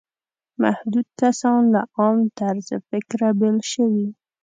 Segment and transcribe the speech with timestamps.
[0.61, 4.07] محدود کسان له عام طرز فکره بېل شوي.